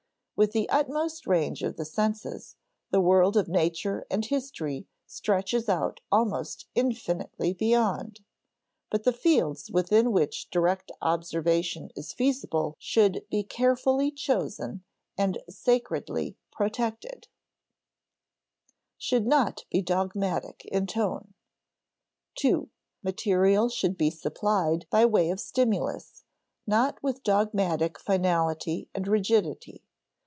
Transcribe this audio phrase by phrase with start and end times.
[0.37, 2.55] With the utmost range of the senses,
[2.89, 8.21] the world of nature and history stretches out almost infinitely beyond.
[8.89, 14.83] But the fields within which direct observation is feasible should be carefully chosen
[15.15, 17.27] and sacredly protected.
[18.97, 21.35] [Sidenote: should not be dogmatic in tone,]
[22.43, 22.63] (ii)
[23.03, 26.23] Material should be supplied by way of stimulus,
[26.65, 29.83] not with dogmatic finality and rigidity.